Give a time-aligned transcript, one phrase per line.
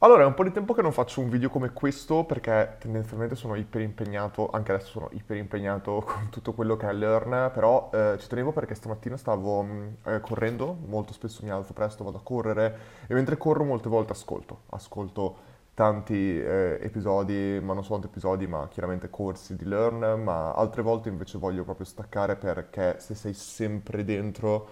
[0.00, 3.34] Allora, è un po' di tempo che non faccio un video come questo perché tendenzialmente
[3.34, 7.90] sono iper impegnato, anche adesso sono iper impegnato con tutto quello che è Learn, però
[7.92, 12.18] eh, ci tenevo perché stamattina stavo mh, eh, correndo, molto spesso mi alzo presto, vado
[12.18, 15.36] a correre e mentre corro molte volte ascolto, ascolto
[15.74, 21.08] tanti eh, episodi, ma non solo episodi, ma chiaramente corsi di Learn, ma altre volte
[21.08, 24.68] invece voglio proprio staccare perché se sei sempre dentro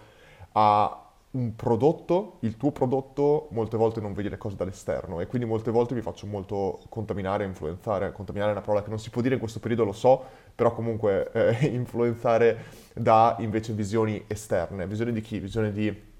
[0.53, 1.06] a
[1.37, 5.71] un prodotto, il tuo prodotto, molte volte non vedi le cose dall'esterno e quindi molte
[5.71, 8.11] volte mi faccio molto contaminare, influenzare.
[8.13, 10.73] Contaminare è una parola che non si può dire in questo periodo, lo so, però
[10.73, 12.65] comunque eh, influenzare
[12.95, 14.87] da invece visioni esterne.
[14.87, 15.39] Visioni di chi?
[15.39, 16.15] Visioni di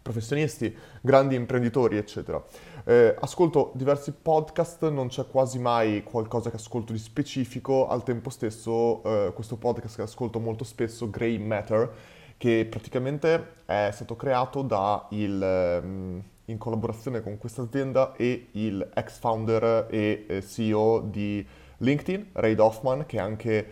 [0.00, 2.42] professionisti, grandi imprenditori, eccetera.
[2.84, 8.30] Eh, ascolto diversi podcast, non c'è quasi mai qualcosa che ascolto di specifico, al tempo
[8.30, 11.92] stesso eh, questo podcast che ascolto molto spesso, Grey Matter,
[12.40, 18.88] che praticamente è stato creato da il, ehm, in collaborazione con questa azienda e il
[18.94, 23.66] ex founder e eh, CEO di LinkedIn, Ray Hoffman, che è anche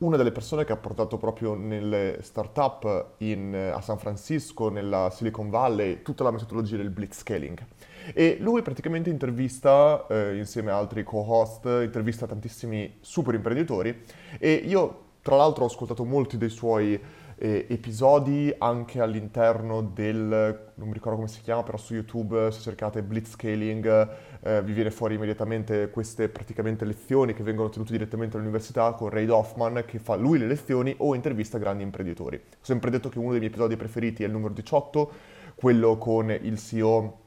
[0.00, 5.08] una delle persone che ha portato proprio nelle startup in, eh, a San Francisco, nella
[5.08, 7.64] Silicon Valley, tutta la metodologia del blitzscaling.
[8.12, 14.02] E lui praticamente intervista, eh, insieme a altri co-host, intervista tantissimi super imprenditori
[14.38, 17.00] e io tra l'altro ho ascoltato molti dei suoi
[17.42, 22.60] eh, episodi anche all'interno del, non mi ricordo come si chiama, però su YouTube se
[22.60, 24.08] cercate Blitzscaling
[24.42, 29.26] eh, vi viene fuori immediatamente queste praticamente lezioni che vengono tenute direttamente all'università con Ray
[29.26, 32.36] Hoffman che fa lui le lezioni o intervista grandi imprenditori.
[32.36, 35.10] Ho sempre detto che uno dei miei episodi preferiti è il numero 18,
[35.54, 37.18] quello con il CEO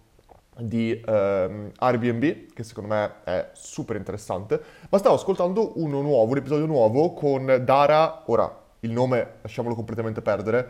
[0.60, 6.38] di um, Airbnb, che secondo me è super interessante, ma stavo ascoltando uno nuovo, un
[6.38, 10.68] episodio nuovo con Dara, ora il nome lasciamolo completamente perdere,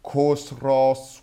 [0.00, 1.22] Khosros...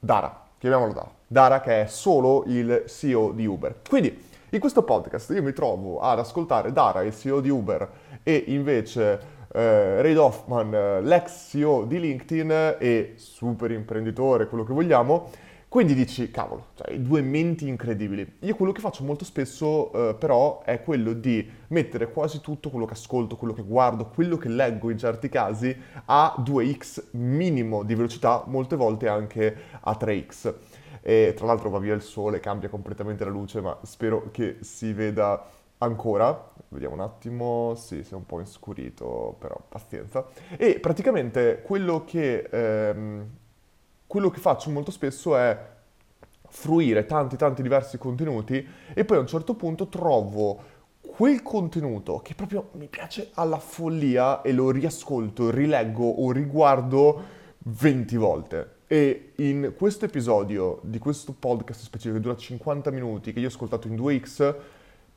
[0.00, 1.10] Dara, chiamiamolo Dara.
[1.26, 3.80] Dara che è solo il CEO di Uber.
[3.88, 7.88] Quindi in questo podcast io mi trovo ad ascoltare Dara, il CEO di Uber,
[8.22, 9.20] e invece
[9.52, 15.30] eh, Ray Hoffman, l'ex CEO di LinkedIn e super imprenditore, quello che vogliamo,
[15.68, 18.36] quindi dici, cavolo, cioè, due menti incredibili.
[18.40, 22.86] Io quello che faccio molto spesso eh, però è quello di mettere quasi tutto quello
[22.86, 25.76] che ascolto, quello che guardo, quello che leggo in certi casi
[26.06, 30.54] a 2x minimo di velocità, molte volte anche a 3x.
[31.02, 34.94] E tra l'altro va via il sole, cambia completamente la luce, ma spero che si
[34.94, 35.44] veda
[35.78, 36.50] ancora.
[36.68, 40.26] Vediamo un attimo, sì, si è un po' inscurito, però pazienza.
[40.56, 42.48] E praticamente quello che...
[42.50, 43.30] Ehm,
[44.08, 45.76] quello che faccio molto spesso è
[46.48, 52.34] fruire tanti tanti diversi contenuti e poi a un certo punto trovo quel contenuto che
[52.34, 57.22] proprio mi piace alla follia e lo riascolto, rileggo o riguardo
[57.58, 58.76] 20 volte.
[58.86, 63.50] E in questo episodio di questo podcast specifico che dura 50 minuti, che io ho
[63.50, 64.54] ascoltato in 2x,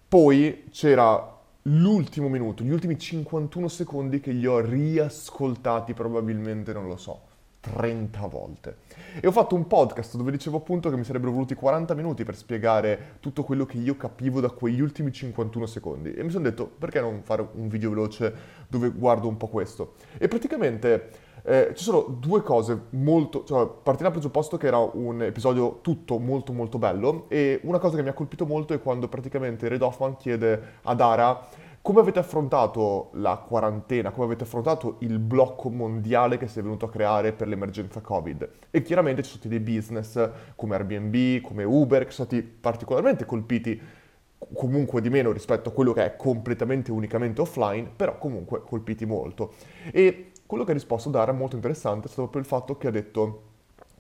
[0.07, 6.97] poi c'era l'ultimo minuto, gli ultimi 51 secondi che li ho riascoltati probabilmente, non lo
[6.97, 7.29] so
[7.61, 8.77] 30 volte.
[9.21, 12.35] E ho fatto un podcast dove dicevo appunto che mi sarebbero voluti 40 minuti per
[12.35, 16.13] spiegare tutto quello che io capivo da quegli ultimi 51 secondi.
[16.13, 18.33] E mi sono detto, perché non fare un video veloce
[18.67, 19.93] dove guardo un po' questo?
[20.17, 23.43] E praticamente eh, ci sono due cose molto...
[23.43, 27.95] Cioè, partiamo dal presupposto che era un episodio tutto molto molto bello e una cosa
[27.95, 31.47] che mi ha colpito molto è quando praticamente Red Hoffman chiede a Dara
[31.81, 34.11] come avete affrontato la quarantena?
[34.11, 38.49] Come avete affrontato il blocco mondiale che si è venuto a creare per l'emergenza Covid?
[38.69, 43.25] E chiaramente ci sono stati dei business come Airbnb, come Uber, che sono stati particolarmente
[43.25, 43.81] colpiti
[44.53, 49.53] comunque di meno rispetto a quello che è completamente unicamente offline, però comunque colpiti molto.
[49.91, 52.91] E quello che ha risposto Dara molto interessante è stato proprio il fatto che ha
[52.91, 53.43] detto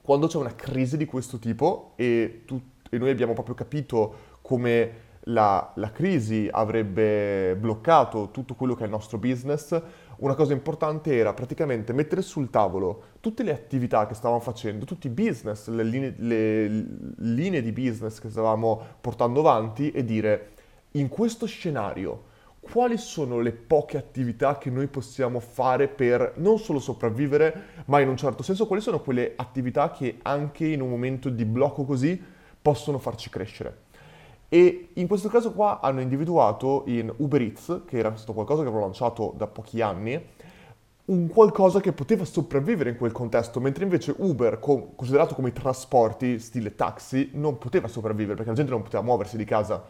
[0.01, 5.09] quando c'è una crisi di questo tipo e, tu, e noi abbiamo proprio capito come
[5.31, 9.79] la, la, crisi avrebbe bloccato tutto quello che è il nostro business,
[10.17, 15.07] una cosa importante era praticamente mettere sul tavolo tutte le attività che stavamo facendo, tutti
[15.07, 16.85] i business, le linee, le
[17.17, 20.49] linee di business che stavamo portando avanti e dire
[20.91, 22.29] in questo scenario
[22.59, 28.07] quali sono le poche attività che noi possiamo fare per non solo sopravvivere, ma in
[28.07, 32.21] un certo senso quali sono quelle attività che anche in un momento di blocco così
[32.61, 33.89] possono farci crescere.
[34.53, 38.67] E in questo caso qua hanno individuato in Uber Eats, che era stato qualcosa che
[38.67, 40.21] avevo lanciato da pochi anni,
[41.05, 46.75] un qualcosa che poteva sopravvivere in quel contesto, mentre invece Uber, considerato come trasporti, stile
[46.75, 49.85] taxi, non poteva sopravvivere perché la gente non poteva muoversi di casa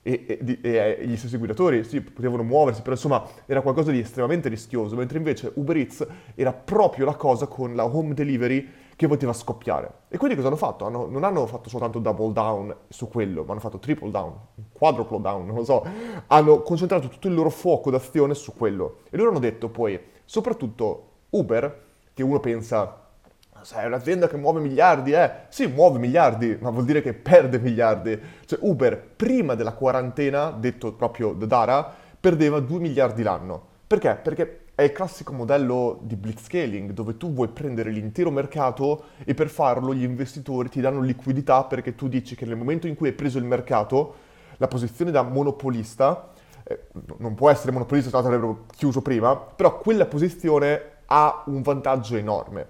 [0.00, 3.98] e, e, e, e, gli stessi guidatori sì, potevano muoversi, però insomma era qualcosa di
[3.98, 6.06] estremamente rischioso, mentre invece Uber Eats
[6.36, 8.64] era proprio la cosa con la home delivery
[8.96, 9.90] che poteva scoppiare.
[10.08, 10.84] E quindi cosa hanno fatto?
[10.84, 14.32] Hanno, non hanno fatto soltanto double down su quello, ma hanno fatto triple down,
[14.72, 15.84] quadruple down, non lo so.
[16.28, 18.98] Hanno concentrato tutto il loro fuoco d'azione su quello.
[19.10, 21.82] E loro hanno detto poi, soprattutto Uber,
[22.14, 23.08] che uno pensa,
[23.62, 25.30] sai, è un'azienda che muove miliardi, eh?
[25.48, 28.18] Sì, muove miliardi, ma vuol dire che perde miliardi.
[28.44, 33.72] Cioè Uber, prima della quarantena, detto proprio da Dara, perdeva 2 miliardi l'anno.
[33.86, 34.18] Perché?
[34.22, 39.48] Perché è il classico modello di blitzscaling dove tu vuoi prendere l'intero mercato e per
[39.48, 43.14] farlo gli investitori ti danno liquidità perché tu dici che nel momento in cui hai
[43.14, 44.14] preso il mercato,
[44.56, 46.30] la posizione da monopolista,
[46.64, 46.86] eh,
[47.18, 52.16] non può essere monopolista, tra l'altro l'avrebbero chiuso prima, però quella posizione ha un vantaggio
[52.16, 52.68] enorme.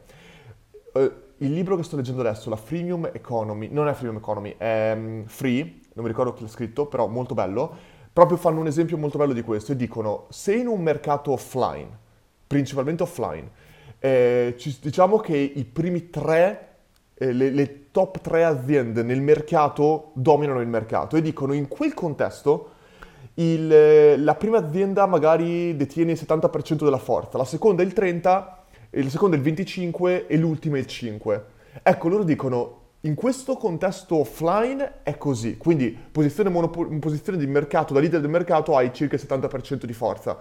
[0.93, 4.93] Eh, il libro che sto leggendo adesso, la Freemium Economy, non è Freemium Economy, è
[4.95, 7.77] um, Free, non mi ricordo chi l'ha scritto, però molto bello,
[8.15, 11.89] proprio fanno un esempio molto bello di questo e dicono se in un mercato offline,
[12.47, 13.51] principalmente offline,
[13.99, 16.69] eh, ci, diciamo che i primi tre,
[17.15, 21.93] eh, le, le top tre aziende nel mercato dominano il mercato e dicono in quel
[21.93, 22.71] contesto
[23.35, 28.23] il, la prima azienda magari detiene il 70% della forza, la seconda il 30%,
[28.91, 31.41] la seconda il 25% e l'ultima il 5%.
[31.83, 37.93] Ecco, loro dicono in questo contesto offline è così, quindi posizione, monop- posizione di mercato,
[37.93, 40.39] da leader del mercato hai circa il 70% di forza.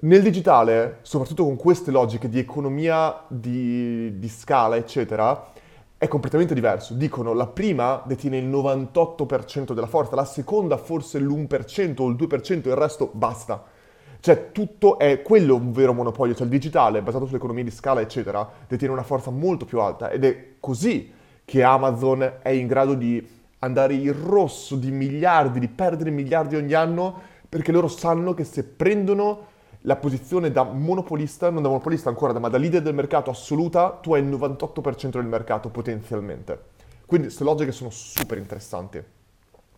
[0.00, 5.50] Nel digitale, soprattutto con queste logiche di economia di, di scala, eccetera,
[5.96, 6.92] è completamente diverso.
[6.92, 12.68] Dicono la prima detiene il 98% della forza, la seconda forse l'1% o il 2%,
[12.68, 13.64] il resto basta.
[14.20, 18.46] Cioè tutto è quello un vero monopolio, cioè il digitale basato sull'economia di scala, eccetera,
[18.68, 21.16] detiene una forza molto più alta ed è così
[21.48, 23.26] che Amazon è in grado di
[23.60, 27.18] andare in rosso di miliardi, di perdere miliardi ogni anno,
[27.48, 29.46] perché loro sanno che se prendono
[29.82, 34.12] la posizione da monopolista, non da monopolista ancora, ma da leader del mercato assoluta, tu
[34.12, 36.64] hai il 98% del mercato potenzialmente.
[37.06, 39.02] Quindi queste logiche sono super interessanti.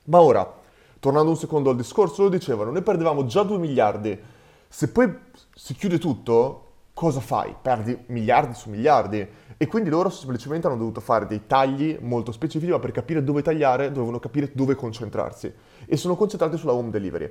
[0.07, 0.53] Ma ora,
[0.99, 4.19] tornando un secondo al discorso, lo dicevano, noi perdevamo già 2 miliardi,
[4.67, 5.17] se poi
[5.55, 7.55] si chiude tutto, cosa fai?
[7.63, 9.40] Perdi miliardi su miliardi.
[9.63, 13.43] E quindi loro semplicemente hanno dovuto fare dei tagli molto specifici, ma per capire dove
[13.43, 15.53] tagliare dovevano capire dove concentrarsi.
[15.85, 17.31] E sono concentrati sulla home delivery.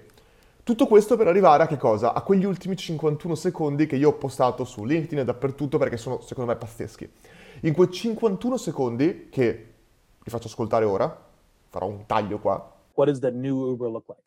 [0.62, 2.14] Tutto questo per arrivare a che cosa?
[2.14, 6.22] A quegli ultimi 51 secondi che io ho postato su LinkedIn e dappertutto perché sono
[6.22, 7.10] secondo me pazzeschi.
[7.62, 9.74] In quei 51 secondi che
[10.24, 11.12] vi faccio ascoltare ora,
[11.70, 12.76] farò un taglio qua.
[12.94, 14.22] What does the new Uber look like?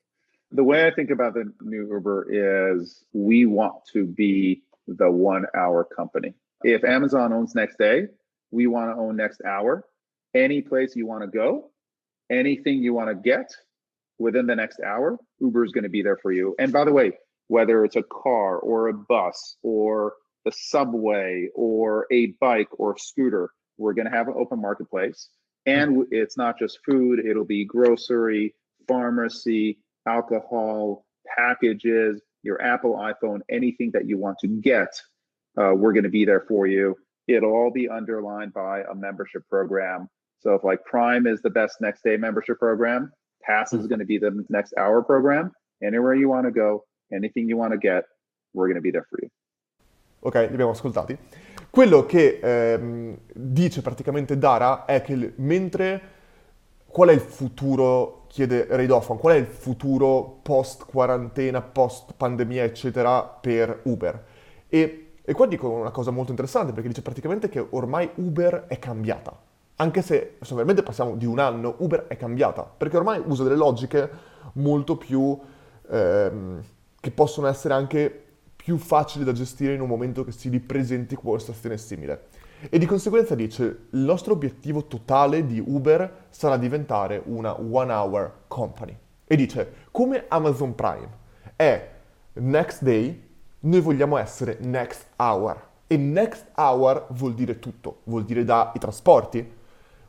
[0.49, 5.47] The way I think about the new Uber is we want to be the one
[5.55, 6.35] hour company.
[6.65, 8.07] If Amazon owns next day,
[8.51, 9.85] we want to own next hour.
[10.35, 11.71] Any place you want to go,
[12.31, 13.51] anything you want to get
[14.19, 16.55] within the next hour, Uber is going to be there for you.
[16.59, 17.13] And by the way,
[17.49, 20.15] whether it's a car or a bus or
[20.45, 25.29] the subway or a bike or a scooter, we're going to have an open marketplace.
[25.67, 26.03] And mm-hmm.
[26.11, 28.55] it's not just food, it'll be grocery,
[28.89, 31.05] pharmacy, alcohol,
[31.37, 34.89] packages, your Apple iPhone, anything that you want to get
[35.57, 36.97] uh, we're going to be there for you.
[37.29, 40.09] It'll all be underlined by a membership program.
[40.41, 43.13] So if like Prime is the best next day membership program,
[43.43, 45.53] Pass is going to be the next hour program.
[45.83, 48.05] Anywhere you want to go, anything you want to get,
[48.53, 49.29] we're going to be there for you.
[50.25, 51.17] Ok, li abbiamo ascoltati.
[51.69, 56.01] Quello che ehm, dice praticamente Dara è che mentre
[56.87, 63.23] qual è il futuro, chiede Reidofan, qual è il futuro post quarantena, post pandemia, eccetera,
[63.23, 64.25] per Uber?
[64.69, 68.79] E e qua dico una cosa molto interessante perché dice praticamente che ormai Uber è
[68.79, 69.37] cambiata.
[69.77, 72.63] Anche se, se veramente passiamo di un anno, Uber è cambiata.
[72.63, 74.11] Perché ormai usa delle logiche
[74.55, 75.39] molto più...
[75.89, 76.63] Ehm,
[77.03, 78.23] che possono essere anche
[78.55, 82.27] più facili da gestire in un momento che si ripresenti con una situazione simile.
[82.71, 88.33] E di conseguenza dice, il nostro obiettivo totale di Uber sarà diventare una one hour
[88.47, 88.97] company.
[89.25, 91.09] E dice, come Amazon Prime
[91.57, 91.91] è
[92.35, 93.31] next day,
[93.63, 95.71] noi vogliamo essere next hour.
[95.87, 99.61] E next hour vuol dire tutto, vuol dire dai trasporti.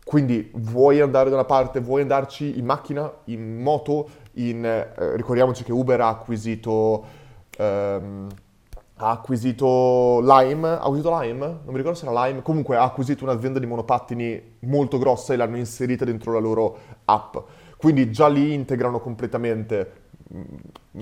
[0.06, 5.64] Quindi vuoi andare da una parte, vuoi andarci in macchina, in moto, in, eh, ricordiamoci
[5.64, 7.06] che Uber ha acquisito,
[7.58, 8.28] ehm,
[8.98, 11.46] ha acquisito Lime, ha acquisito Lime?
[11.46, 15.38] Non mi ricordo se era Lime, comunque ha acquisito un'azienda di monopattini molto grossa e
[15.38, 17.38] l'hanno inserita dentro la loro app.
[17.78, 19.92] Quindi già lì integrano completamente
[20.34, 20.42] mm,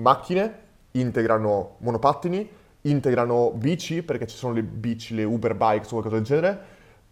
[0.00, 0.61] macchine,
[0.92, 2.48] integrano monopattini,
[2.82, 6.60] integrano bici, perché ci sono le bici, le Uber bikes o qualcosa del genere.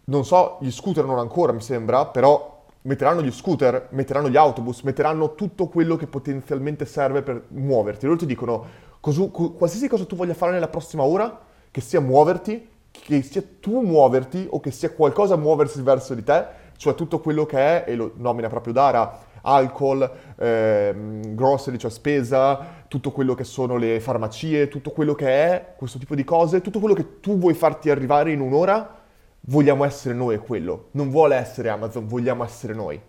[0.05, 4.81] Non so, gli scooter non ancora, mi sembra, però metteranno gli scooter, metteranno gli autobus,
[4.81, 8.05] metteranno tutto quello che potenzialmente serve per muoverti.
[8.05, 8.65] Loro ti dicono,
[8.99, 14.47] qualsiasi cosa tu voglia fare nella prossima ora, che sia muoverti, che sia tu muoverti
[14.49, 16.45] o che sia qualcosa muoversi verso di te,
[16.75, 22.83] cioè tutto quello che è, e lo nomina proprio Dara, alcol, ehm, grocery, cioè spesa,
[22.87, 26.79] tutto quello che sono le farmacie, tutto quello che è questo tipo di cose, tutto
[26.79, 28.99] quello che tu vuoi farti arrivare in un'ora,
[29.41, 30.89] vogliamo essere noi quello.
[30.91, 32.99] Non vuole essere Amazon, vogliamo essere noi.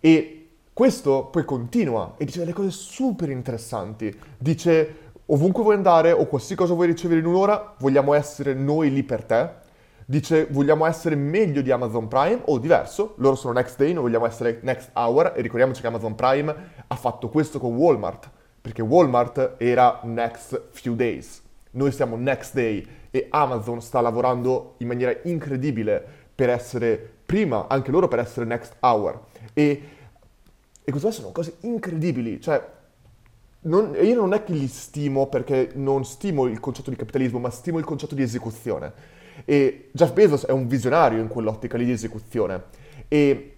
[0.00, 4.16] E questo poi continua e dice delle cose super interessanti.
[4.38, 4.96] Dice
[5.26, 9.24] ovunque vuoi andare o qualsiasi cosa vuoi ricevere in un'ora, vogliamo essere noi lì per
[9.24, 9.62] te
[10.06, 12.40] dice vogliamo essere meglio di Amazon Prime?
[12.46, 16.14] O diverso, loro sono next day, noi vogliamo essere next hour e ricordiamoci che Amazon
[16.14, 16.54] Prime
[16.86, 18.30] ha fatto questo con Walmart,
[18.60, 21.42] perché Walmart era next few days,
[21.72, 27.90] noi siamo next day e Amazon sta lavorando in maniera incredibile per essere prima, anche
[27.90, 29.20] loro per essere next hour.
[29.52, 29.82] E,
[30.84, 32.72] e queste sono cose incredibili, cioè
[33.66, 37.50] non, io non è che li stimo perché non stimo il concetto di capitalismo, ma
[37.50, 38.92] stimo il concetto di esecuzione.
[39.44, 42.64] E Jeff Bezos è un visionario in quell'ottica lì di esecuzione.
[43.08, 43.54] E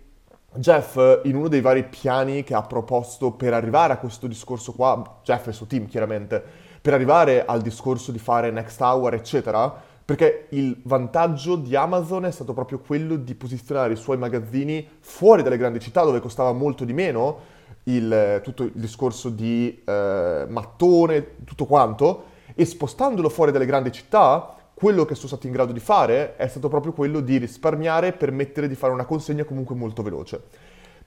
[0.54, 5.21] Jeff, in uno dei vari piani che ha proposto per arrivare a questo discorso qua,
[5.23, 6.42] Jeff e il suo team chiaramente,
[6.80, 12.30] per arrivare al discorso di fare Next Hour, eccetera, perché il vantaggio di Amazon è
[12.30, 16.85] stato proprio quello di posizionare i suoi magazzini fuori dalle grandi città dove costava molto
[16.85, 17.54] di meno
[17.85, 24.55] il, tutto il discorso di eh, mattone, tutto quanto, e spostandolo fuori dalle grandi città
[24.78, 28.12] quello che sono stati in grado di fare è stato proprio quello di risparmiare e
[28.12, 30.38] permettere di fare una consegna comunque molto veloce.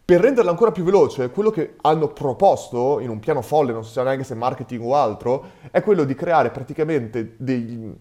[0.03, 4.01] Per renderla ancora più veloce, quello che hanno proposto in un piano folle, non so
[4.01, 7.95] neanche se marketing o altro, è quello di creare praticamente dei,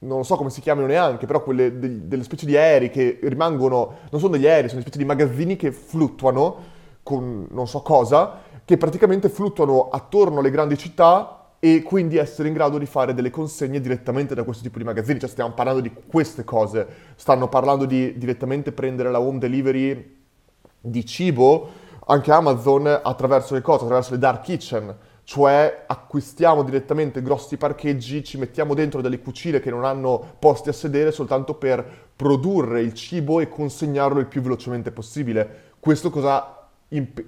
[0.00, 3.98] non so come si chiamano neanche, però quelle, dei, delle specie di aerei che rimangono,
[4.10, 6.56] non sono degli aerei, sono specie di magazzini che fluttuano
[7.04, 12.54] con non so cosa, che praticamente fluttuano attorno alle grandi città e quindi essere in
[12.54, 15.18] grado di fare delle consegne direttamente da questo tipo di magazzini.
[15.18, 16.86] Cioè stiamo parlando di queste cose,
[17.16, 20.16] stanno parlando di direttamente prendere la home delivery
[20.80, 21.68] di cibo,
[22.06, 28.38] anche Amazon attraverso le cose, attraverso le dark kitchen, cioè acquistiamo direttamente grossi parcheggi, ci
[28.38, 31.84] mettiamo dentro delle cucine che non hanno posti a sedere soltanto per
[32.16, 35.72] produrre il cibo e consegnarlo il più velocemente possibile.
[35.80, 36.68] Questo, cosa,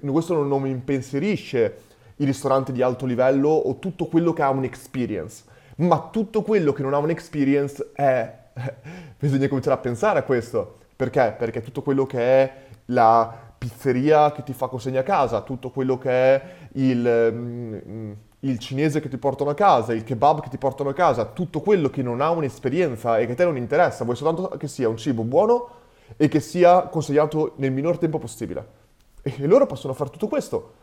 [0.03, 1.89] questo non mi impensierisce
[2.21, 5.43] i ristoranti di alto livello o tutto quello che ha un'experience.
[5.77, 8.39] Ma tutto quello che non ha un'experience è...
[9.17, 10.77] Bisogna cominciare a pensare a questo.
[10.95, 11.33] Perché?
[11.37, 12.53] Perché tutto quello che è
[12.85, 18.11] la pizzeria che ti fa consegna a casa, tutto quello che è il, mm,
[18.41, 21.61] il cinese che ti portano a casa, il kebab che ti portano a casa, tutto
[21.61, 24.89] quello che non ha un'esperienza e che a te non interessa, vuoi soltanto che sia
[24.89, 25.69] un cibo buono
[26.17, 28.79] e che sia consegnato nel minor tempo possibile.
[29.23, 30.73] E loro possono fare tutto questo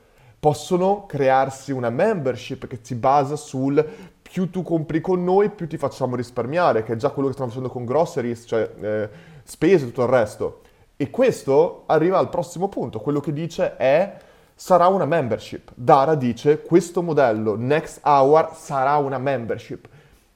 [0.40, 3.84] possono crearsi una membership che si basa sul
[4.22, 7.48] più tu compri con noi, più ti facciamo risparmiare, che è già quello che stanno
[7.48, 9.08] facendo con groceries, cioè eh,
[9.42, 10.60] spese e tutto il resto.
[10.96, 14.16] E questo arriva al prossimo punto, quello che dice è
[14.54, 15.70] sarà una membership.
[15.74, 19.88] Dara dice questo modello Next Hour sarà una membership.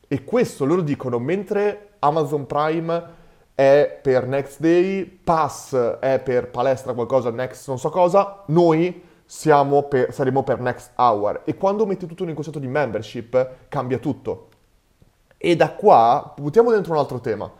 [0.09, 3.21] E questo loro dicono mentre Amazon Prime
[3.55, 9.11] è per Next Day, Pass è per palestra qualcosa, Next non so cosa, noi
[9.89, 11.43] per, saremo per next hour.
[11.45, 14.49] E quando metti tutto in un concetto di membership, cambia tutto.
[15.39, 17.51] E da qua buttiamo dentro un altro tema.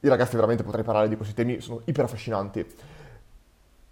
[0.00, 2.66] Io ragazzi veramente potrei parlare di questi temi, sono iper affascinanti.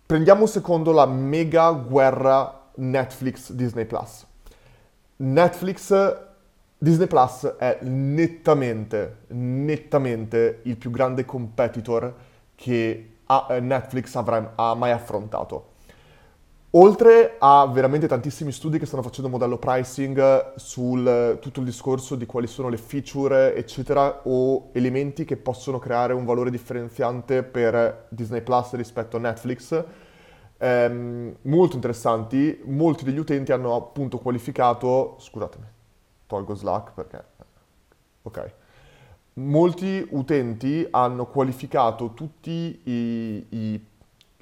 [0.07, 4.27] Prendiamo secondo la mega guerra Netflix Disney Plus.
[5.17, 6.17] Netflix
[6.77, 12.15] Disney Plus è nettamente, nettamente il più grande competitor
[12.55, 13.17] che
[13.61, 15.73] Netflix avrà, ha mai affrontato.
[16.77, 22.27] Oltre a veramente tantissimi studi che stanno facendo modello pricing sul tutto il discorso di
[22.27, 28.41] quali sono le feature, eccetera, o elementi che possono creare un valore differenziante per Disney
[28.41, 29.85] Plus rispetto a Netflix,
[30.59, 32.61] ehm, molto interessanti.
[32.65, 35.67] Molti degli utenti hanno appunto qualificato, scusatemi,
[36.27, 37.25] tolgo Slack perché...
[38.23, 38.53] Ok.
[39.35, 43.87] Molti utenti hanno qualificato tutti i, i,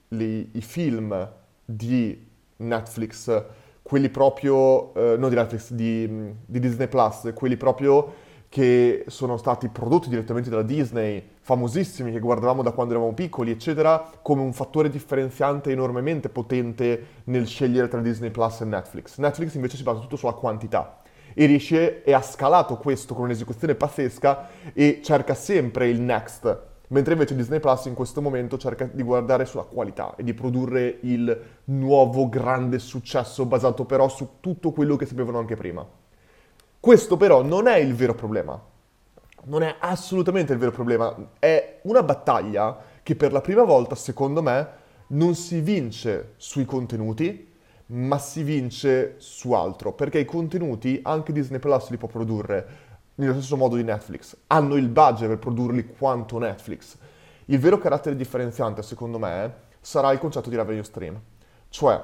[0.09, 3.45] i, i film di Netflix,
[3.83, 6.07] quelli proprio, eh, non di Netflix, di,
[6.47, 12.63] di, Disney Plus, quelli proprio che sono stati prodotti direttamente dalla Disney, famosissimi, che guardavamo
[12.63, 18.31] da quando eravamo piccoli, eccetera, come un fattore differenziante enormemente potente nel scegliere tra Disney
[18.31, 19.19] Plus e Netflix.
[19.19, 21.01] Netflix invece si basa tutto sulla quantità
[21.35, 27.15] e riesce e ha scalato questo con un'esecuzione pazzesca e cerca sempre il next mentre
[27.15, 31.41] invece Disney Plus in questo momento cerca di guardare sulla qualità e di produrre il
[31.65, 35.87] nuovo grande successo basato però su tutto quello che sapevano anche prima.
[36.79, 38.61] Questo però non è il vero problema.
[39.45, 44.43] non è assolutamente il vero problema, è una battaglia che per la prima volta, secondo
[44.43, 44.69] me,
[45.09, 47.51] non si vince sui contenuti,
[47.87, 52.82] ma si vince su altro, perché i contenuti anche Disney Plus li può produrre
[53.17, 56.97] nello stesso modo di Netflix, hanno il budget per produrli quanto Netflix.
[57.47, 61.21] Il vero carattere differenziante, secondo me, sarà il concetto di revenue stream.
[61.69, 62.01] Cioè,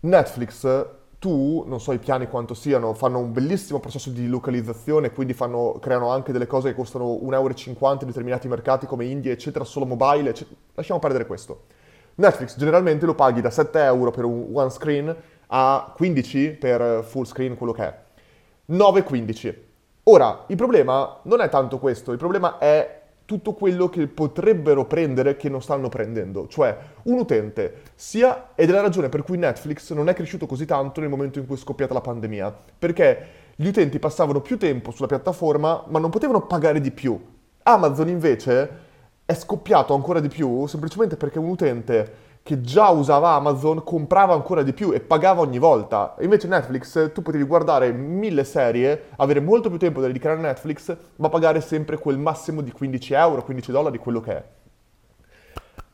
[0.00, 0.86] Netflix,
[1.18, 5.78] tu, non so i piani quanto siano, fanno un bellissimo processo di localizzazione, quindi fanno,
[5.80, 7.54] creano anche delle cose che costano 1,50 euro
[8.00, 10.56] in determinati mercati come India, eccetera, solo mobile, eccetera.
[10.74, 11.64] lasciamo perdere questo.
[12.16, 15.14] Netflix generalmente lo paghi da 7 euro per un one screen
[15.48, 17.98] a 15 per full screen, quello che è.
[18.70, 19.65] 9,15.
[20.08, 25.34] Ora, il problema non è tanto questo, il problema è tutto quello che potrebbero prendere
[25.34, 26.46] che non stanno prendendo.
[26.46, 30.64] Cioè, un utente, sia, ed è la ragione per cui Netflix non è cresciuto così
[30.64, 34.92] tanto nel momento in cui è scoppiata la pandemia, perché gli utenti passavano più tempo
[34.92, 37.20] sulla piattaforma, ma non potevano pagare di più.
[37.64, 38.70] Amazon invece
[39.24, 44.62] è scoppiato ancora di più semplicemente perché un utente che già usava Amazon comprava ancora
[44.62, 46.14] di più e pagava ogni volta.
[46.20, 50.96] Invece Netflix tu potevi guardare mille serie, avere molto più tempo da dedicare a Netflix,
[51.16, 54.44] ma pagare sempre quel massimo di 15 euro, 15 dollari, quello che è.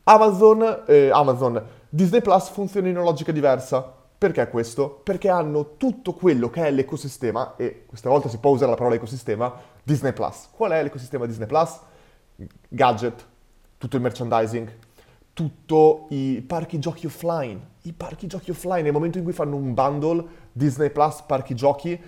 [0.03, 3.91] Amazon, eh, Amazon, Disney Plus funziona in una logica diversa.
[4.15, 5.01] Perché questo?
[5.03, 8.93] Perché hanno tutto quello che è l'ecosistema, e questa volta si può usare la parola
[8.93, 10.49] ecosistema, Disney Plus.
[10.51, 11.79] Qual è l'ecosistema Disney Plus?
[12.69, 13.25] Gadget,
[13.79, 14.71] tutto il merchandising,
[15.33, 17.71] tutti i parchi giochi offline.
[17.83, 21.99] I parchi giochi offline, nel momento in cui fanno un bundle Disney Plus parchi giochi,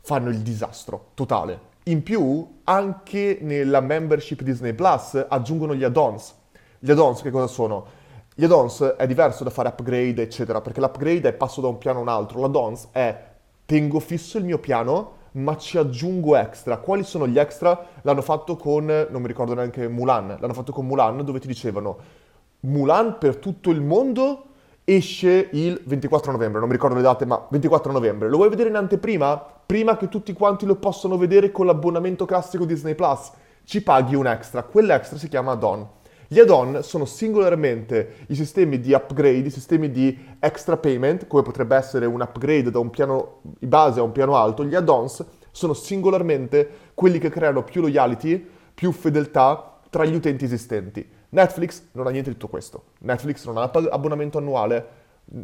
[0.00, 1.74] fanno il disastro totale.
[1.84, 6.34] In più, anche nella membership Disney Plus aggiungono gli add-ons.
[6.78, 7.86] Gli add-ons che cosa sono?
[8.34, 12.00] Gli add-ons è diverso da fare upgrade, eccetera, perché l'upgrade è passo da un piano
[12.00, 12.40] a un altro.
[12.40, 13.24] L'add-ons è
[13.64, 16.76] tengo fisso il mio piano, ma ci aggiungo extra.
[16.78, 17.86] Quali sono gli extra?
[18.02, 22.24] L'hanno fatto con, non mi ricordo neanche Mulan, l'hanno fatto con Mulan dove ti dicevano
[22.66, 24.42] Mulan per tutto il mondo
[24.84, 28.28] esce il 24 novembre, non mi ricordo le date, ma 24 novembre.
[28.28, 29.36] Lo vuoi vedere in anteprima?
[29.64, 33.30] Prima che tutti quanti lo possano vedere con l'abbonamento classico Disney Plus,
[33.64, 34.62] ci paghi un extra.
[34.62, 35.86] Quell'extra si chiama add-on.
[36.28, 41.76] Gli add-on sono singolarmente i sistemi di upgrade, i sistemi di extra payment, come potrebbe
[41.76, 44.64] essere un upgrade da un piano base a un piano alto.
[44.64, 51.14] Gli add-ons sono singolarmente quelli che creano più loyalty, più fedeltà tra gli utenti esistenti.
[51.36, 52.84] Netflix non ha niente di tutto questo.
[53.00, 54.88] Netflix non ha abbonamento annuale,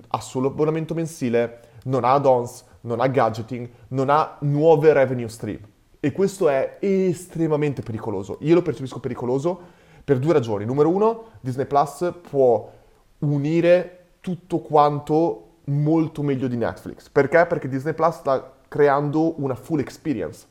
[0.09, 5.59] ha solo abbonamento mensile, non ha add-ons, non ha gadgeting, non ha nuove revenue stream.
[6.00, 8.38] E questo è estremamente pericoloso.
[8.40, 9.61] Io lo percepisco pericoloso
[10.02, 10.64] per due ragioni.
[10.64, 12.72] Numero uno, Disney Plus può
[13.18, 17.11] unire tutto quanto molto meglio di Netflix.
[17.11, 17.44] Perché?
[17.44, 20.46] Perché Disney Plus sta creando una full experience.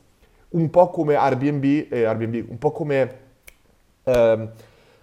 [0.50, 3.18] Un po' come Airbnb, eh, Airbnb un po' come...
[4.04, 4.50] Ehm,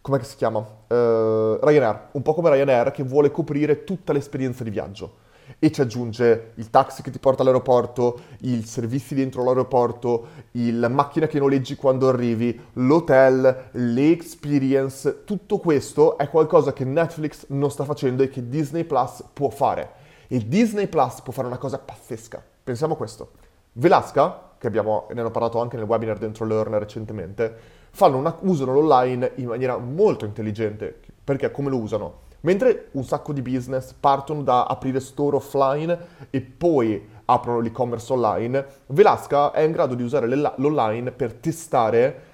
[0.10, 0.60] come si chiama?
[0.60, 5.82] Uh, Ryanair, un po' come Ryanair che vuole coprire tutta l'esperienza di viaggio e ci
[5.82, 11.76] aggiunge il taxi che ti porta all'aeroporto, i servizi dentro l'aeroporto, la macchina che noleggi
[11.76, 18.30] quando arrivi, l'hotel, le experience, tutto questo è qualcosa che Netflix non sta facendo e
[18.30, 19.98] che Disney Plus può fare.
[20.28, 22.42] E Disney Plus può fare una cosa pazzesca.
[22.64, 23.32] Pensiamo a questo.
[23.74, 29.32] Velasca, che abbiamo, ne hanno parlato anche nel webinar dentro Learner recentemente, una, usano l'online
[29.36, 32.28] in maniera molto intelligente, perché come lo usano?
[32.42, 35.98] Mentre un sacco di business partono da aprire store offline
[36.30, 42.28] e poi aprono l'e-commerce online, Velasca è in grado di usare l'online per testare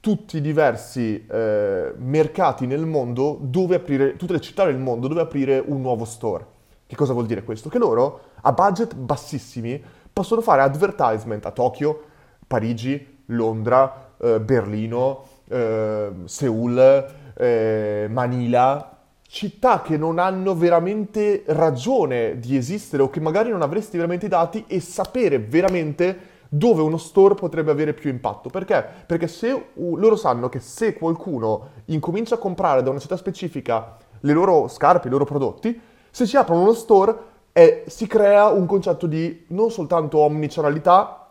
[0.00, 5.22] tutti i diversi eh, mercati nel mondo dove aprire, tutte le città del mondo dove
[5.22, 6.46] aprire un nuovo store.
[6.86, 7.70] Che cosa vuol dire questo?
[7.70, 12.02] Che loro a budget bassissimi possono fare advertisement a Tokyo,
[12.46, 22.56] Parigi, Londra, eh, Berlino, eh, Seoul, eh, Manila, città che non hanno veramente ragione di
[22.56, 27.72] esistere o che magari non avresti veramente dati e sapere veramente dove uno store potrebbe
[27.72, 28.48] avere più impatto.
[28.48, 28.86] Perché?
[29.06, 33.96] Perché se uh, loro sanno che se qualcuno incomincia a comprare da una città specifica
[34.20, 37.16] le loro scarpe, i loro prodotti, se ci aprono uno store
[37.52, 41.23] eh, si crea un concetto di non soltanto omnicanalità,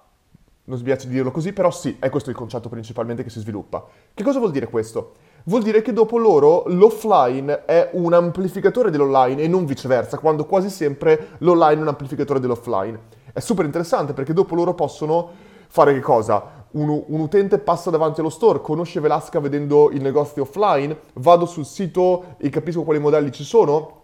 [0.66, 3.84] non sbiace di dirlo così, però sì, è questo il concetto principalmente che si sviluppa.
[4.14, 5.14] Che cosa vuol dire questo?
[5.46, 10.70] Vuol dire che dopo loro l'offline è un amplificatore dell'online e non viceversa, quando quasi
[10.70, 12.98] sempre l'online è un amplificatore dell'offline.
[13.34, 16.62] È super interessante perché dopo loro possono fare che cosa?
[16.72, 21.66] Un, un, utente passa davanti allo store, conosce Velasca vedendo il negozio offline, vado sul
[21.66, 24.02] sito e capisco quali modelli ci sono,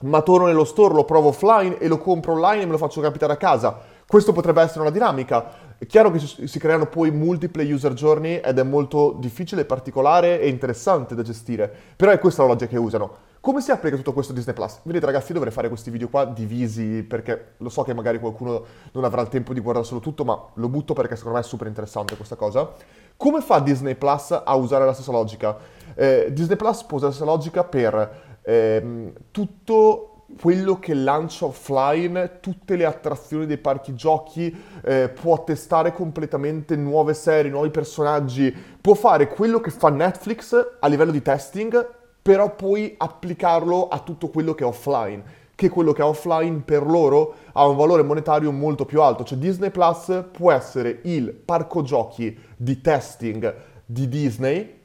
[0.00, 3.00] ma torno nello store, lo provo offline e lo compro online e me lo faccio
[3.00, 3.78] capitare a casa.
[4.06, 8.58] Questo potrebbe essere una dinamica È chiaro che si creano poi multiple user journey ed
[8.58, 13.16] è molto difficile, particolare e interessante da gestire, però è questa la logica che usano.
[13.40, 14.80] Come si applica tutto questo a Disney Plus?
[14.82, 18.62] Vedete ragazzi, dovrei fare questi video qua divisi perché lo so che magari qualcuno
[18.92, 21.66] non avrà il tempo di guardarselo tutto, ma lo butto perché secondo me è super
[21.66, 22.74] interessante questa cosa.
[23.16, 25.56] Come fa Disney Plus a usare la stessa logica?
[25.94, 32.76] Eh, Disney Plus usare la stessa logica per ehm, tutto quello che lancia offline, tutte
[32.76, 39.28] le attrazioni dei parchi giochi, eh, può testare completamente nuove serie, nuovi personaggi, può fare
[39.28, 41.88] quello che fa Netflix a livello di testing,
[42.22, 45.22] però poi applicarlo a tutto quello che è offline,
[45.54, 49.24] che quello che è offline per loro ha un valore monetario molto più alto.
[49.24, 54.78] Cioè Disney Plus può essere il parco giochi di testing di Disney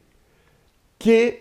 [0.97, 1.39] che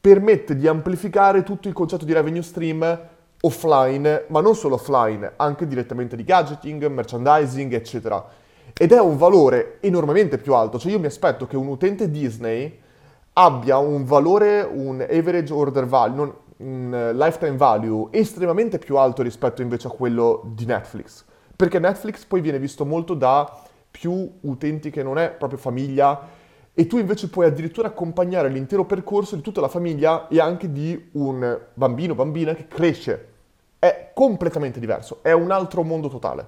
[0.00, 3.08] permette di amplificare tutto il concetto di revenue stream
[3.42, 8.24] offline, ma non solo offline, anche direttamente di gadgeting, merchandising, eccetera.
[8.76, 12.78] Ed è un valore enormemente più alto, cioè io mi aspetto che un utente Disney
[13.34, 19.22] abbia un valore, un average order value, non, un eh, lifetime value estremamente più alto
[19.22, 21.24] rispetto invece a quello di Netflix.
[21.54, 26.38] Perché Netflix poi viene visto molto da più utenti che non è proprio famiglia
[26.72, 31.10] e tu invece puoi addirittura accompagnare l'intero percorso di tutta la famiglia e anche di
[31.12, 33.29] un bambino o bambina che cresce.
[33.80, 36.46] È completamente diverso, è un altro mondo totale.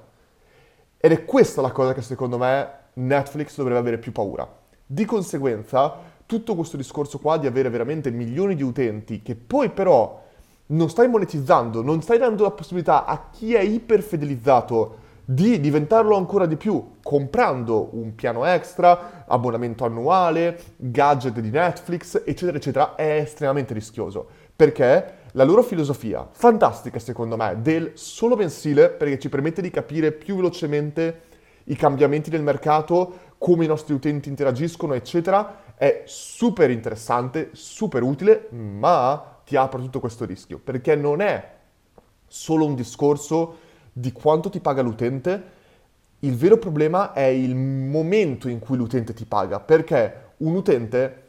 [0.98, 4.46] Ed è questa la cosa che secondo me Netflix dovrebbe avere più paura.
[4.84, 10.22] Di conseguenza, tutto questo discorso qua di avere veramente milioni di utenti che poi però
[10.66, 16.44] non stai monetizzando, non stai dando la possibilità a chi è iperfidelizzato di diventarlo ancora
[16.44, 23.72] di più comprando un piano extra, abbonamento annuale, gadget di Netflix, eccetera, eccetera, è estremamente
[23.72, 24.28] rischioso.
[24.54, 30.12] Perché la loro filosofia, fantastica secondo me, del solo mensile, perché ci permette di capire
[30.12, 31.22] più velocemente
[31.64, 38.48] i cambiamenti del mercato, come i nostri utenti interagiscono, eccetera, è super interessante, super utile,
[38.50, 41.50] ma ti apre tutto questo rischio, perché non è
[42.26, 43.58] solo un discorso
[43.92, 45.60] di quanto ti paga l'utente,
[46.20, 51.22] il vero problema è il momento in cui l'utente ti paga, perché un utente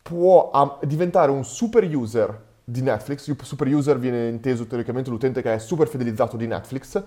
[0.00, 5.58] può diventare un super user di Netflix, super user viene inteso teoricamente l'utente che è
[5.58, 7.02] super fidelizzato di Netflix,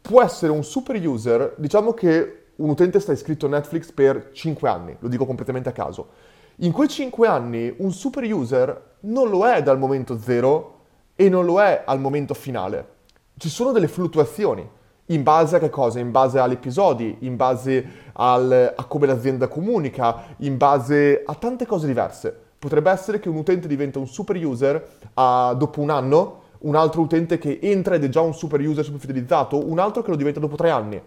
[0.00, 4.68] può essere un super user, diciamo che un utente sta iscritto a Netflix per 5
[4.68, 6.08] anni, lo dico completamente a caso.
[6.56, 10.78] In quei 5 anni un super user non lo è dal momento zero
[11.16, 12.98] e non lo è al momento finale
[13.40, 14.68] ci sono delle fluttuazioni.
[15.06, 15.98] In base a che cosa?
[15.98, 21.64] In base agli episodi, in base al, a come l'azienda comunica, in base a tante
[21.64, 22.40] cose diverse.
[22.60, 27.00] Potrebbe essere che un utente diventa un super user uh, dopo un anno, un altro
[27.00, 30.16] utente che entra ed è già un super user super fidelizzato, un altro che lo
[30.16, 31.00] diventa dopo tre anni.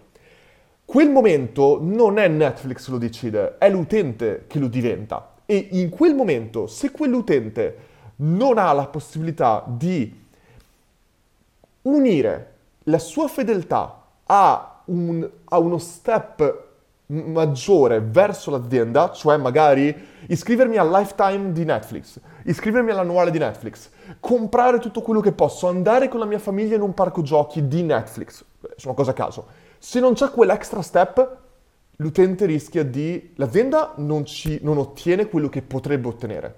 [0.84, 5.36] Quel momento non è Netflix che lo decide, è l'utente che lo diventa.
[5.46, 7.78] E in quel momento, se quell'utente
[8.16, 10.22] non ha la possibilità di
[11.84, 12.54] unire
[12.86, 16.64] la sua fedeltà a, un, a uno step
[17.14, 19.96] maggiore verso l'azienda, cioè magari
[20.28, 26.08] iscrivermi al lifetime di Netflix, iscrivermi all'annuale di Netflix, comprare tutto quello che posso, andare
[26.08, 28.44] con la mia famiglia in un parco giochi di Netflix,
[28.76, 29.46] sono cose a caso.
[29.78, 31.38] Se non c'è quell'extra step,
[31.98, 33.34] l'utente rischia di...
[33.36, 36.56] l'azienda non, ci, non ottiene quello che potrebbe ottenere.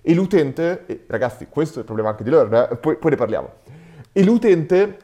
[0.00, 2.76] E l'utente, e ragazzi, questo è il problema anche di Learn, eh?
[2.76, 3.50] poi, poi ne parliamo
[4.12, 4.98] e l'utente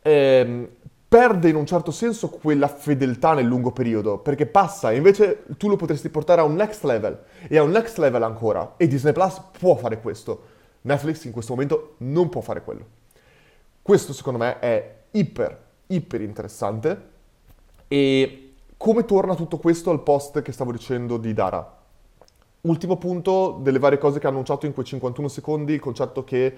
[0.00, 0.68] eh,
[1.08, 5.76] perde in un certo senso quella fedeltà nel lungo periodo, perché passa, invece tu lo
[5.76, 7.18] potresti portare a un next level
[7.48, 10.56] e a un next level ancora, e Disney Plus può fare questo.
[10.82, 12.84] Netflix in questo momento non può fare quello.
[13.80, 17.02] Questo secondo me è iper, iper interessante.
[17.88, 21.76] E come torna tutto questo al post che stavo dicendo di Dara?
[22.60, 26.54] Ultimo punto delle varie cose che ha annunciato in quei 51 secondi, il concetto che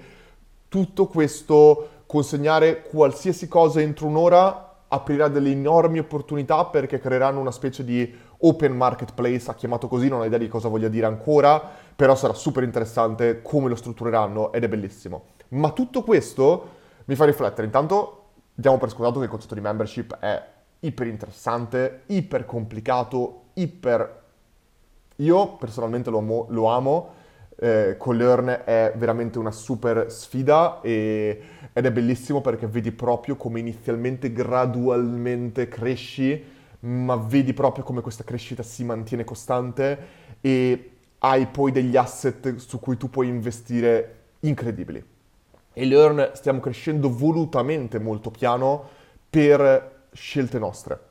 [0.67, 7.85] tutto questo consegnare qualsiasi cosa entro un'ora aprirà delle enormi opportunità perché creeranno una specie
[7.85, 11.61] di open marketplace, ha chiamato così, non ho idea di cosa voglia dire ancora,
[11.95, 15.27] però sarà super interessante come lo struttureranno ed è bellissimo.
[15.51, 16.67] Ma tutto questo
[17.05, 17.63] mi fa riflettere.
[17.63, 20.45] Intanto diamo per scontato che il concetto di membership è
[20.81, 24.19] iper interessante, iper complicato, iper...
[25.15, 27.19] Io personalmente lo amo, lo amo
[27.63, 33.35] eh, con Learn è veramente una super sfida e, ed è bellissimo perché vedi proprio
[33.35, 36.43] come inizialmente gradualmente cresci,
[36.79, 39.97] ma vedi proprio come questa crescita si mantiene costante
[40.41, 45.05] e hai poi degli asset su cui tu puoi investire incredibili.
[45.71, 48.89] E Learn stiamo crescendo volutamente molto piano
[49.29, 51.10] per scelte nostre.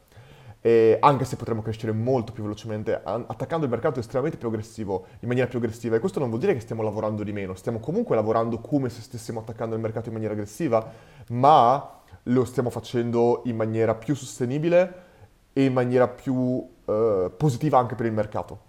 [0.63, 5.29] E anche se potremmo crescere molto più velocemente, attaccando il mercato estremamente più aggressivo, in
[5.29, 5.97] maniera più aggressiva.
[5.97, 9.01] E questo non vuol dire che stiamo lavorando di meno, stiamo comunque lavorando come se
[9.01, 10.93] stessimo attaccando il mercato in maniera aggressiva,
[11.29, 15.09] ma lo stiamo facendo in maniera più sostenibile
[15.53, 18.69] e in maniera più eh, positiva anche per il mercato.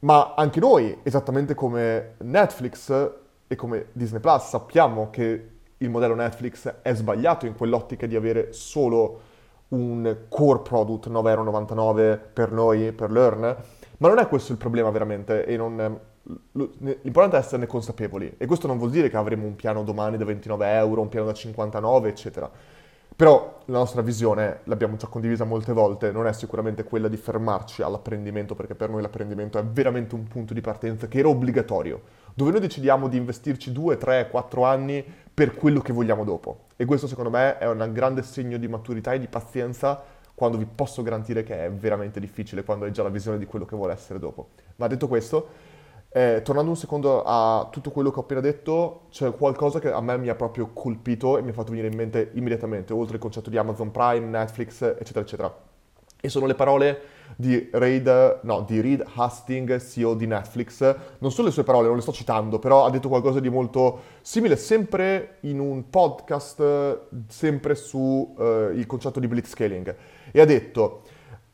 [0.00, 3.10] Ma anche noi, esattamente come Netflix
[3.46, 8.52] e come Disney Plus, sappiamo che il modello Netflix è sbagliato in quell'ottica di avere
[8.52, 9.30] solo
[9.72, 13.56] un core product 9,99€ per noi, per Learn,
[13.98, 15.98] ma non è questo il problema veramente e non,
[16.62, 20.24] l'importante è esserne consapevoli e questo non vuol dire che avremo un piano domani da
[20.24, 22.50] 29 euro, un piano da 59, eccetera.
[23.14, 27.82] Però la nostra visione, l'abbiamo già condivisa molte volte, non è sicuramente quella di fermarci
[27.82, 32.00] all'apprendimento, perché per noi l'apprendimento è veramente un punto di partenza che era obbligatorio,
[32.34, 36.66] dove noi decidiamo di investirci 2, 3, 4 anni per quello che vogliamo dopo.
[36.76, 40.02] E questo secondo me è un grande segno di maturità e di pazienza
[40.34, 43.64] quando vi posso garantire che è veramente difficile, quando hai già la visione di quello
[43.64, 44.50] che vuole essere dopo.
[44.76, 45.48] Ma detto questo,
[46.08, 50.00] eh, tornando un secondo a tutto quello che ho appena detto, c'è qualcosa che a
[50.00, 53.20] me mi ha proprio colpito e mi ha fatto venire in mente immediatamente, oltre il
[53.22, 55.56] concetto di Amazon Prime, Netflix, eccetera, eccetera.
[56.20, 57.00] E sono le parole
[57.36, 60.96] di Reid, no, di Reed Hastings, CEO di Netflix.
[61.18, 64.00] Non sono le sue parole, non le sto citando, però ha detto qualcosa di molto
[64.20, 69.96] simile, sempre in un podcast, sempre sul eh, concetto di blitzscaling.
[70.30, 71.02] E ha detto,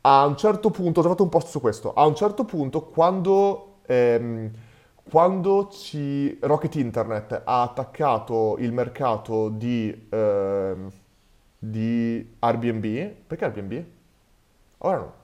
[0.01, 3.79] a un certo punto, ho trovato un post su questo, a un certo punto quando
[3.85, 4.51] ehm,
[5.09, 10.91] quando ci, Rocket Internet ha attaccato il mercato di, ehm,
[11.57, 13.83] di Airbnb, perché Airbnb?
[14.79, 15.18] Ora no.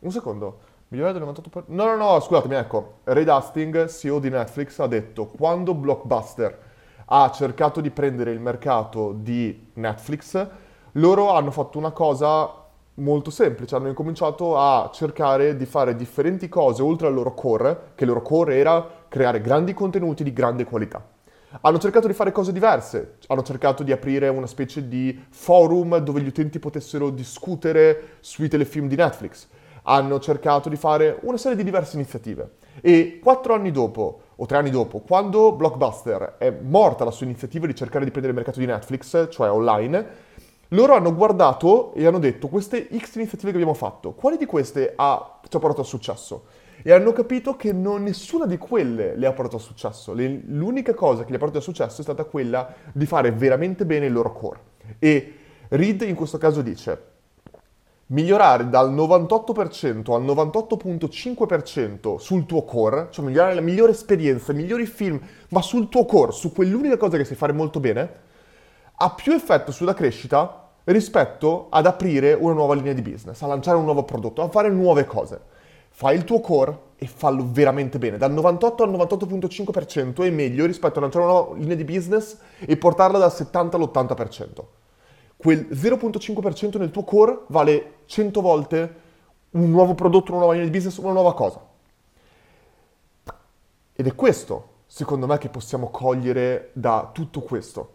[0.00, 1.64] Un secondo, migliore del 98%.
[1.66, 3.00] No, no, no, scusatemi, ecco.
[3.04, 6.58] Ray Dusting, CEO di Netflix, ha detto quando Blockbuster
[7.04, 10.48] ha cercato di prendere il mercato di Netflix,
[10.92, 12.50] loro hanno fatto una cosa
[12.94, 18.04] molto semplice, hanno incominciato a cercare di fare differenti cose oltre al loro core, che
[18.04, 21.04] il loro core era creare grandi contenuti di grande qualità.
[21.60, 26.20] Hanno cercato di fare cose diverse, hanno cercato di aprire una specie di forum dove
[26.22, 29.48] gli utenti potessero discutere sui telefilm di Netflix,
[29.82, 32.58] hanno cercato di fare una serie di diverse iniziative.
[32.80, 37.66] E quattro anni dopo, o tre anni dopo, quando Blockbuster è morta la sua iniziativa
[37.66, 40.28] di cercare di prendere il mercato di Netflix, cioè online,
[40.68, 44.92] loro hanno guardato e hanno detto queste X iniziative che abbiamo fatto, quali di queste
[44.94, 46.44] ha, ci ha portato a successo?
[46.82, 50.14] E hanno capito che non, nessuna di quelle le ha portato a successo.
[50.14, 53.84] Le, l'unica cosa che gli ha portato a successo è stata quella di fare veramente
[53.84, 54.60] bene il loro core.
[54.98, 55.34] E
[55.68, 57.09] Reed in questo caso dice,
[58.10, 64.86] migliorare dal 98% al 98.5% sul tuo core, cioè migliorare la migliore esperienza, i migliori
[64.86, 65.20] film,
[65.50, 68.28] ma sul tuo core, su quell'unica cosa che sai fare molto bene,
[68.94, 73.76] ha più effetto sulla crescita rispetto ad aprire una nuova linea di business, a lanciare
[73.76, 75.40] un nuovo prodotto, a fare nuove cose.
[75.92, 78.16] Fai il tuo core e fallo veramente bene.
[78.16, 82.76] Dal 98 al 98.5% è meglio rispetto a lanciare una nuova linea di business e
[82.76, 84.79] portarla dal 70 all'80%.
[85.40, 88.94] Quel 0.5% nel tuo core vale 100 volte
[89.52, 91.66] un nuovo prodotto, una nuova linea di business, una nuova cosa.
[93.94, 97.92] Ed è questo, secondo me, che possiamo cogliere da tutto questo.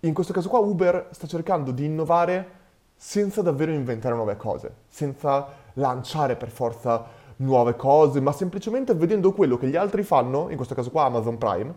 [0.00, 2.50] In questo caso qua Uber sta cercando di innovare
[2.96, 7.06] senza davvero inventare nuove cose, senza lanciare per forza
[7.36, 11.38] nuove cose, ma semplicemente vedendo quello che gli altri fanno, in questo caso qua Amazon
[11.38, 11.72] Prime,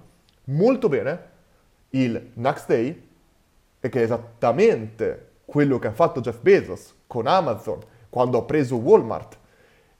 [0.45, 1.29] molto bene,
[1.89, 3.09] il next day,
[3.81, 8.77] e che è esattamente quello che ha fatto Jeff Bezos con Amazon quando ha preso
[8.77, 9.37] Walmart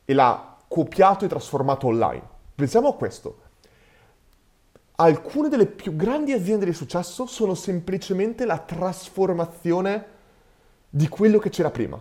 [0.05, 2.21] e l'ha copiato e trasformato online.
[2.55, 3.39] Pensiamo a questo.
[4.95, 10.05] Alcune delle più grandi aziende di successo sono semplicemente la trasformazione
[10.87, 11.99] di quello che c'era prima.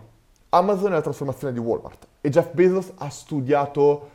[0.49, 4.09] Amazon è la trasformazione di Walmart e Jeff Bezos ha studiato,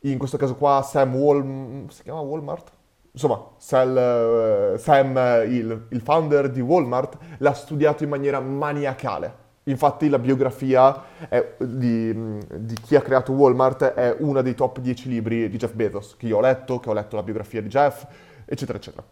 [0.00, 1.86] in questo caso qua, Sam Wal...
[1.90, 2.70] si chiama Walmart?
[3.14, 9.42] Insomma, Sal, eh, Sam, il, il founder di Walmart, l'ha studiato in maniera maniacale.
[9.64, 15.08] Infatti la biografia è- di, di chi ha creato Walmart è uno dei top 10
[15.08, 18.04] libri di Jeff Bezos, che io ho letto, che ho letto la biografia di Jeff,
[18.44, 19.04] eccetera, eccetera.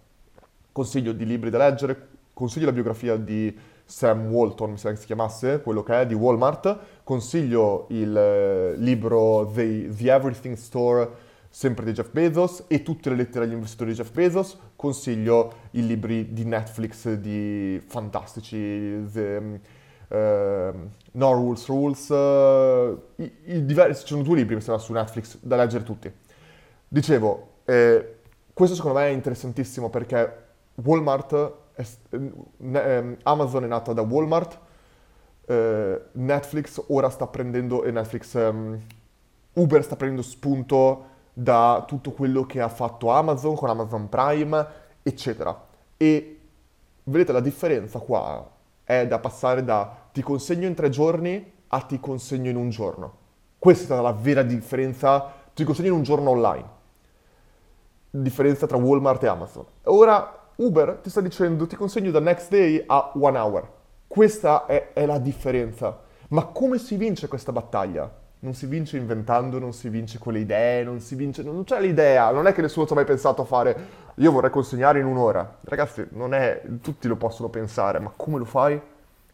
[0.72, 5.06] Consiglio di libri da leggere, consiglio la biografia di Sam Walton, mi sa che si
[5.06, 6.76] chiamasse, quello che è, di Walmart.
[7.04, 11.08] Consiglio il eh, libro The, The Everything Store,
[11.52, 14.58] sempre di Jeff Bezos, e tutte le lettere agli investitori di Jeff Bezos.
[14.74, 19.60] Consiglio i libri di Netflix di fantastici, The,
[20.08, 20.72] eh,
[21.12, 25.36] No Rules Rules, eh, i, i diversi, ci sono due libri mi sembra su Netflix
[25.42, 26.10] da leggere tutti.
[26.88, 28.16] Dicevo, eh,
[28.54, 30.44] questo secondo me è interessantissimo perché
[30.76, 34.58] Walmart, è, ehm, Amazon è nata da Walmart,
[35.44, 38.78] eh, Netflix ora sta prendendo, eh, Netflix, ehm,
[39.52, 44.66] Uber sta prendendo spunto da tutto quello che ha fatto Amazon con Amazon Prime,
[45.02, 45.66] eccetera.
[45.96, 46.40] E
[47.04, 48.50] vedete la differenza qua
[48.84, 53.20] è da passare da ti consegno in tre giorni a ti consegno in un giorno.
[53.58, 56.80] Questa è stata la vera differenza, ti consegno in un giorno online.
[58.10, 59.64] Differenza tra Walmart e Amazon.
[59.84, 63.70] Ora Uber ti sta dicendo ti consegno da next day a one hour.
[64.06, 66.00] Questa è, è la differenza.
[66.28, 68.20] Ma come si vince questa battaglia?
[68.42, 71.80] Non si vince inventando, non si vince con le idee, non si vince, non c'è
[71.80, 75.06] l'idea, non è che nessuno ci ha mai pensato a fare io vorrei consegnare in
[75.06, 75.58] un'ora.
[75.62, 78.80] Ragazzi, non è, tutti lo possono pensare, ma come lo fai?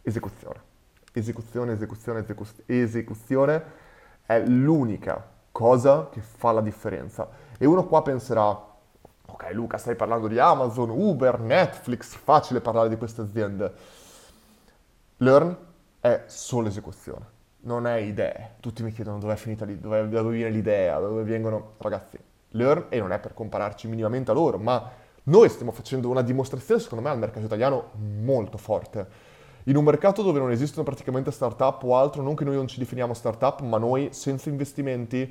[0.02, 0.66] Esecuzione.
[1.12, 3.64] Esecuzione, esecuzione, esecu- esecuzione
[4.26, 7.28] è l'unica cosa che fa la differenza.
[7.56, 12.96] E uno qua penserà, ok Luca, stai parlando di Amazon, Uber, Netflix, facile parlare di
[12.96, 13.72] queste aziende.
[15.16, 15.56] Learn
[15.98, 18.56] è solo esecuzione non è idee.
[18.60, 21.74] Tutti mi chiedono dove è finita dove, da dove viene l'idea, da dove vengono.
[21.78, 22.18] Ragazzi,
[22.50, 24.90] learn e non è per compararci minimamente a loro, ma
[25.24, 27.90] noi stiamo facendo una dimostrazione, secondo me, al mercato italiano
[28.22, 29.06] molto forte.
[29.64, 32.78] In un mercato dove non esistono praticamente startup o altro, non che noi non ci
[32.78, 35.30] definiamo startup, ma noi senza investimenti,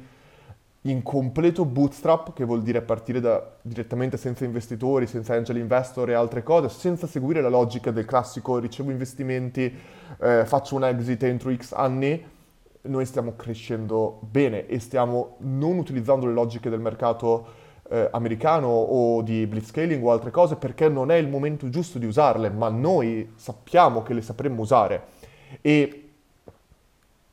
[0.90, 6.14] in completo bootstrap, che vuol dire partire da, direttamente senza investitori, senza angel investor e
[6.14, 9.74] altre cose, senza seguire la logica del classico ricevo investimenti,
[10.20, 12.24] eh, faccio un exit entro X anni,
[12.82, 19.22] noi stiamo crescendo bene e stiamo non utilizzando le logiche del mercato eh, americano o
[19.22, 23.34] di blitzscaling o altre cose perché non è il momento giusto di usarle, ma noi
[23.36, 25.04] sappiamo che le sapremmo usare.
[25.62, 26.07] E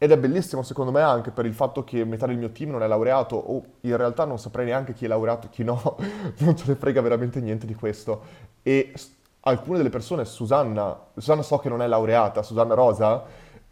[0.05, 2.83] ed è bellissimo secondo me anche per il fatto che metà del mio team non
[2.83, 5.97] è laureato, o in realtà non saprei neanche chi è laureato e chi no,
[6.41, 8.21] non ce ne frega veramente niente di questo.
[8.63, 8.93] E
[9.41, 13.25] alcune delle persone, Susanna, Susanna so che non è laureata, Susanna Rosa,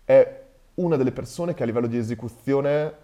[0.06, 0.42] è
[0.76, 2.94] una delle persone che a livello di esecuzione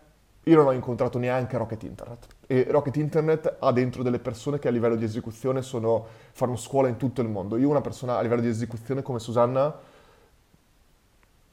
[0.45, 2.27] io non ho incontrato neanche Rocket Internet.
[2.47, 6.89] E Rocket Internet ha dentro delle persone che a livello di esecuzione sono, fanno scuola
[6.89, 7.59] in tutto il mondo.
[7.59, 9.79] Io una persona a livello di esecuzione come Susanna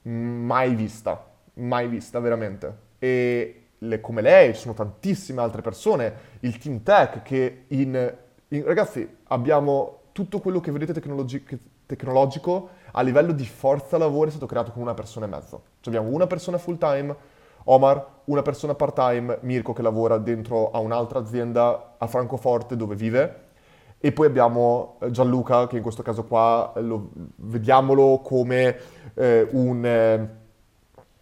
[0.03, 2.83] mai vista mai vista veramente.
[2.99, 8.15] E le, come lei ci sono tantissime altre persone, il team tech che in,
[8.47, 11.43] in ragazzi abbiamo tutto quello che vedete tecnologi-
[11.85, 15.63] tecnologico a livello di forza lavoro è stato creato con una persona e mezzo.
[15.81, 17.15] Cioè abbiamo una persona full time,
[17.65, 22.95] Omar, una persona part time, Mirko che lavora dentro a un'altra azienda a Francoforte dove
[22.95, 23.43] vive
[23.97, 28.77] e poi abbiamo eh, Gianluca che in questo caso qua lo, vediamolo come
[29.13, 29.85] eh, un...
[29.85, 30.43] Eh,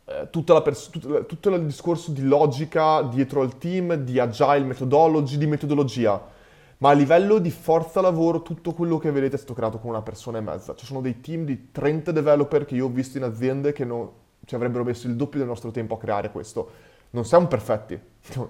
[0.06, 5.48] eh, pers- tutto, tutto il discorso di logica dietro al team, di agile methodology, di
[5.48, 6.22] metodologia,
[6.80, 10.02] ma a livello di forza lavoro tutto quello che vedete è stato creato con una
[10.02, 10.76] persona e mezza.
[10.76, 14.10] Ci sono dei team di 30 developer che io ho visto in aziende che non,
[14.46, 16.92] ci avrebbero messo il doppio del nostro tempo a creare questo.
[17.12, 17.98] Non siamo perfetti,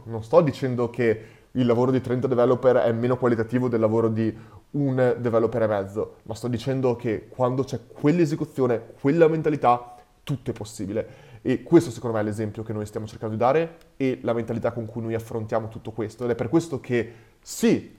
[0.06, 4.36] non sto dicendo che il lavoro di 30 developer è meno qualitativo del lavoro di
[4.72, 10.54] un developer e mezzo, ma sto dicendo che quando c'è quell'esecuzione, quella mentalità, tutto è
[10.54, 11.32] possibile.
[11.46, 14.72] E questo secondo me è l'esempio che noi stiamo cercando di dare e la mentalità
[14.72, 16.24] con cui noi affrontiamo tutto questo.
[16.24, 17.94] Ed è per questo che sì,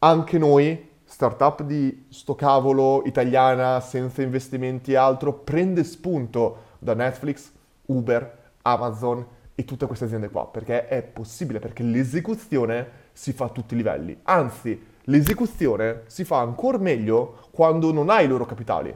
[0.00, 7.52] anche noi, startup di sto cavolo italiana, senza investimenti e altro, prende spunto da Netflix,
[7.86, 13.50] Uber, Amazon e tutte queste aziende qua, perché è possibile, perché l'esecuzione si fa a
[13.50, 14.18] tutti i livelli.
[14.24, 18.94] Anzi, l'esecuzione si fa ancora meglio quando non hai i loro capitali.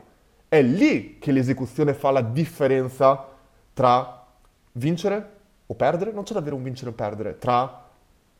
[0.48, 3.30] È lì che l'esecuzione fa la differenza
[3.72, 4.26] tra
[4.72, 5.30] vincere
[5.66, 7.80] o perdere, non c'è davvero un vincere o perdere, tra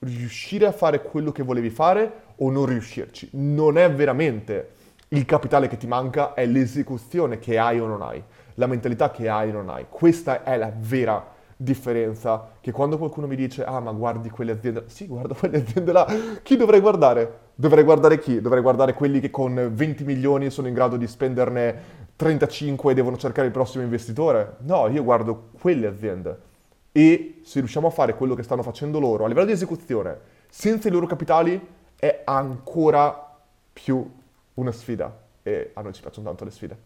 [0.00, 3.30] riuscire a fare quello che volevi fare o non riuscirci.
[3.32, 4.70] Non è veramente
[5.08, 8.22] il capitale che ti manca, è l'esecuzione che hai o non hai,
[8.54, 9.86] la mentalità che hai o non hai.
[9.88, 14.84] Questa è la vera differenza che quando qualcuno mi dice ah ma guardi quelle aziende,
[14.86, 16.06] sì guardo quelle aziende là,
[16.42, 17.40] chi dovrei guardare?
[17.54, 18.40] Dovrei guardare chi?
[18.40, 23.16] Dovrei guardare quelli che con 20 milioni sono in grado di spenderne 35 e devono
[23.16, 24.56] cercare il prossimo investitore.
[24.60, 26.50] No, io guardo quelle aziende
[26.92, 30.88] e se riusciamo a fare quello che stanno facendo loro a livello di esecuzione senza
[30.88, 31.58] i loro capitali
[31.96, 33.38] è ancora
[33.72, 34.06] più
[34.54, 36.76] una sfida e a noi ci piacciono tanto le sfide.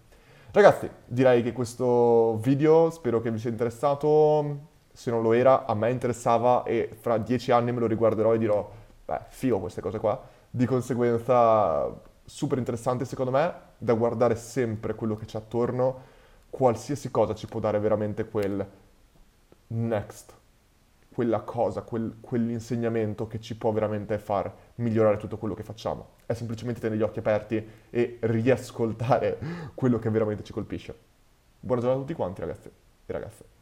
[0.52, 4.58] Ragazzi, direi che questo video spero che vi sia interessato,
[4.92, 8.38] se non lo era a me interessava e fra dieci anni me lo riguarderò e
[8.38, 8.70] dirò,
[9.04, 10.18] beh, figo queste cose qua.
[10.48, 11.92] Di conseguenza
[12.26, 16.14] super interessante secondo me, da guardare sempre quello che c'è attorno,
[16.50, 18.66] qualsiasi cosa ci può dare veramente quel
[19.68, 20.34] next,
[21.12, 26.14] quella cosa, quel, quell'insegnamento che ci può veramente far migliorare tutto quello che facciamo.
[26.26, 29.38] È semplicemente tenere gli occhi aperti e riascoltare
[29.74, 30.94] quello che veramente ci colpisce.
[31.58, 32.68] Buona giornata a tutti quanti ragazzi
[33.06, 33.55] e ragazze.